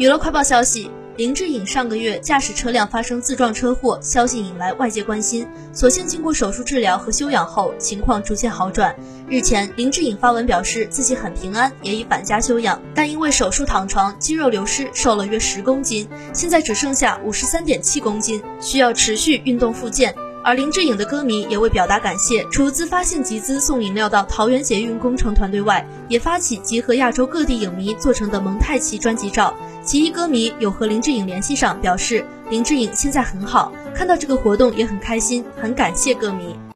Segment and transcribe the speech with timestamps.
[0.00, 0.90] 娱乐快报消息。
[1.18, 5.46] 林志颖上个月驾驶车辆发生自撞车祸，消息引来外界关心。
[5.74, 8.96] 所幸经过手术治疗和休养后，情况逐渐好转。
[9.28, 20.14] 日前，林志颖发文表示自己很平安，也已返家休养，但因为手术躺床，肌肉流失，瘦了约十公斤，现在只剩下五十三点七公斤，需要持续运动复健。
[20.42, 29.54] 而林志颖的歌迷也为表达感谢，除自发性集资送饮料到桃园捷运工程团队外，也发起集合亚洲各地影迷做成的蒙太奇专辑照。
[29.84, 36.69] 其一歌迷有和林志颖联系上，表示林志颖现在很好，看到这个活动也很开心，很感谢歌迷。